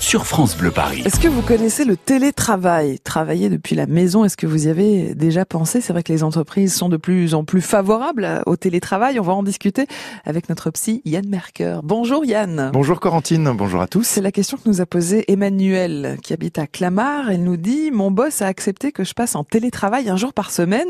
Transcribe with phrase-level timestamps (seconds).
[0.00, 1.02] sur France Bleu Paris.
[1.04, 2.98] Est-ce que vous connaissez le télétravail?
[3.00, 5.80] Travailler depuis la maison, est-ce que vous y avez déjà pensé?
[5.80, 9.18] C'est vrai que les entreprises sont de plus en plus favorables au télétravail.
[9.18, 9.86] On va en discuter
[10.24, 11.80] avec notre psy Yann Merker.
[11.82, 12.70] Bonjour Yann.
[12.72, 14.04] Bonjour Corentine, bonjour à tous.
[14.04, 17.30] C'est la question que nous a posée Emmanuel qui habite à Clamart.
[17.30, 20.50] Elle nous dit Mon boss a accepté que je passe en télétravail un jour par
[20.50, 20.88] semaine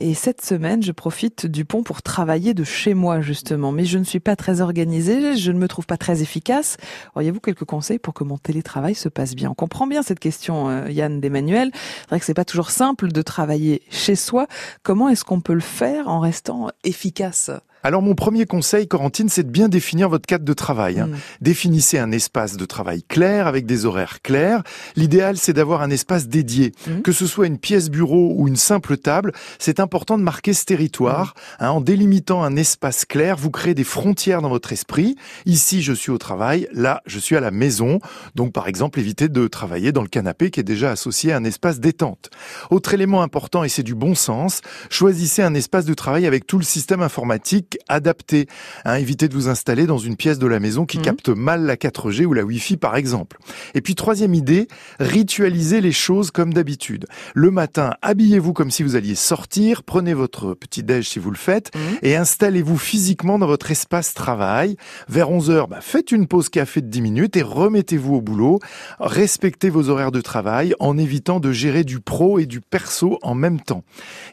[0.00, 3.72] et cette semaine je profite du pont pour travailler de chez moi justement.
[3.72, 6.76] Mais je ne suis pas très organisée, je ne me trouve pas très efficace.
[7.14, 10.68] Auriez-vous quelques conseils pour que mon télétravail se passe bien On comprend bien cette question,
[10.68, 11.70] euh, Yann d'Emmanuel.
[11.72, 14.46] C'est vrai que c'est pas toujours simple de travailler chez soi.
[14.82, 17.50] Comment est-ce qu'on peut le faire en restant efficace?
[17.86, 20.98] Alors mon premier conseil, Corentine, c'est de bien définir votre cadre de travail.
[20.98, 21.06] Hein.
[21.06, 21.16] Mm.
[21.40, 24.64] Définissez un espace de travail clair avec des horaires clairs.
[24.96, 26.72] L'idéal, c'est d'avoir un espace dédié.
[26.88, 27.02] Mm.
[27.02, 30.64] Que ce soit une pièce bureau ou une simple table, c'est important de marquer ce
[30.64, 31.34] territoire.
[31.60, 31.64] Mm.
[31.64, 31.70] Hein.
[31.70, 35.14] en délimitant un espace clair, vous créez des frontières dans votre esprit.
[35.44, 36.66] Ici, je suis au travail.
[36.72, 38.00] Là, je suis à la maison.
[38.34, 41.44] Donc, par exemple, évitez de travailler dans le canapé qui est déjà associé à un
[41.44, 42.30] espace détente.
[42.70, 44.60] Autre élément important, et c'est du bon sens,
[44.90, 48.46] choisissez un espace de travail avec tout le système informatique adapté.
[48.84, 51.02] Hein, évitez de vous installer dans une pièce de la maison qui mmh.
[51.02, 53.38] capte mal la 4G ou la Wi-Fi par exemple.
[53.74, 54.68] Et puis troisième idée,
[55.00, 57.06] ritualisez les choses comme d'habitude.
[57.34, 61.36] Le matin, habillez-vous comme si vous alliez sortir, prenez votre petit déj si vous le
[61.36, 61.78] faites mmh.
[62.02, 64.76] et installez-vous physiquement dans votre espace travail.
[65.08, 68.58] Vers 11h, bah, faites une pause café de 10 minutes et remettez-vous au boulot.
[68.98, 73.34] Respectez vos horaires de travail en évitant de gérer du pro et du perso en
[73.34, 73.84] même temps.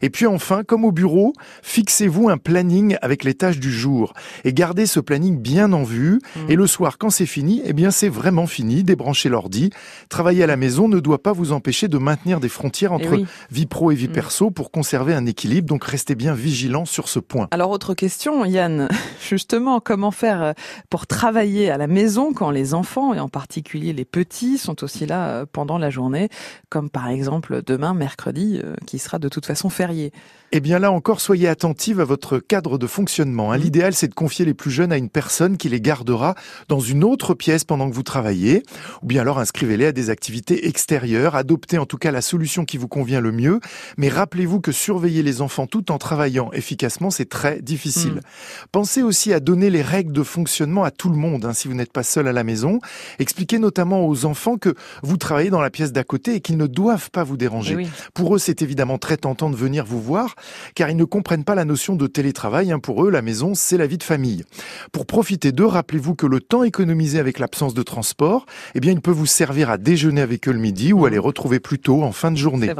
[0.01, 4.53] Et puis enfin, comme au bureau, fixez-vous un planning avec les tâches du jour et
[4.53, 6.19] gardez ce planning bien en vue.
[6.35, 6.39] Mmh.
[6.49, 8.83] Et le soir, quand c'est fini, eh bien c'est vraiment fini.
[8.83, 9.69] Débranchez l'ordi.
[10.09, 13.23] Travailler à la maison ne doit pas vous empêcher de maintenir des frontières eh entre
[13.51, 14.13] vie pro et vie mmh.
[14.13, 15.67] perso pour conserver un équilibre.
[15.67, 17.47] Donc restez bien vigilant sur ce point.
[17.51, 18.87] Alors autre question, Yann.
[19.27, 20.53] Justement, comment faire euh,
[20.89, 25.05] pour travailler à la maison quand les enfants et en particulier les petits sont aussi
[25.05, 26.29] là euh, pendant la journée,
[26.69, 30.11] comme par exemple demain, mercredi, euh, qui sera de toute façon férié.
[30.56, 33.51] Eh bien là encore, soyez attentive à votre cadre de fonctionnement.
[33.51, 33.57] Hein.
[33.57, 33.61] Mmh.
[33.61, 36.35] L'idéal, c'est de confier les plus jeunes à une personne qui les gardera
[36.67, 38.61] dans une autre pièce pendant que vous travaillez,
[39.01, 42.78] ou bien alors inscrivez-les à des activités extérieures, adoptez en tout cas la solution qui
[42.78, 43.59] vous convient le mieux,
[43.97, 48.13] mais rappelez-vous que surveiller les enfants tout en travaillant efficacement, c'est très difficile.
[48.13, 48.67] Mmh.
[48.72, 51.73] Pensez aussi à donner les règles de fonctionnement à tout le monde, hein, si vous
[51.73, 52.79] n'êtes pas seul à la maison.
[53.17, 56.68] Expliquez notamment aux enfants que vous travaillez dans la pièce d'à côté et qu'ils ne
[56.68, 57.78] doivent pas vous déranger.
[57.79, 60.35] Eh Pour eux, c'est évidemment très tentant de venir vous voir,
[60.75, 62.72] car ils ne comprennent pas la notion de télétravail.
[62.72, 62.79] Hein.
[62.79, 64.44] Pour eux, la maison, c'est la vie de famille.
[64.91, 69.02] Pour profiter d'eux, rappelez-vous que le temps économisé avec l'absence de transport, eh bien, il
[69.02, 72.03] peut vous servir à déjeuner avec eux le midi ou à les retrouver plus tôt
[72.03, 72.72] en fin de journée.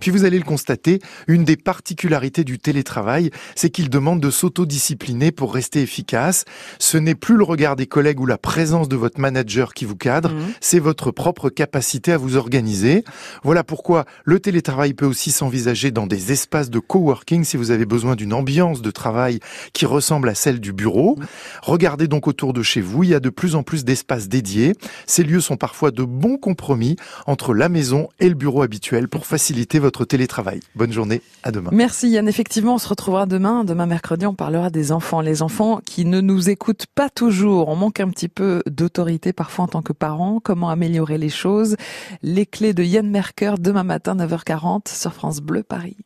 [0.00, 5.32] Puis vous allez le constater, une des particularités du télétravail, c'est qu'il demande de s'autodiscipliner
[5.32, 6.44] pour rester efficace.
[6.78, 9.96] Ce n'est plus le regard des collègues ou la présence de votre manager qui vous
[9.96, 10.52] cadre, mmh.
[10.60, 13.04] c'est votre propre capacité à vous organiser.
[13.42, 17.86] Voilà pourquoi le télétravail peut aussi s'envisager dans des espaces de coworking si vous avez
[17.86, 19.40] besoin d'une ambiance de travail
[19.72, 21.18] qui ressemble à celle du bureau.
[21.62, 24.74] Regardez donc autour de chez vous, il y a de plus en plus d'espaces dédiés.
[25.06, 29.26] Ces lieux sont parfois de bons compromis entre la maison et le bureau habituel pour
[29.26, 30.60] faciliter votre télétravail.
[30.74, 31.70] Bonne journée, à demain.
[31.72, 33.64] Merci Yann, effectivement, on se retrouvera demain.
[33.64, 35.20] Demain mercredi, on parlera des enfants.
[35.20, 37.68] Les enfants qui ne nous écoutent pas toujours.
[37.68, 40.40] On manque un petit peu d'autorité parfois en tant que parents.
[40.40, 41.76] Comment améliorer les choses
[42.22, 45.96] Les clés de Yann Merker demain matin 9h40 sur France Bleu Paris.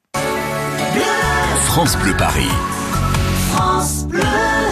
[1.67, 2.51] France Bleu Paris.
[3.53, 4.65] France Bleu.